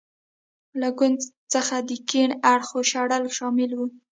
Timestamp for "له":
0.79-0.87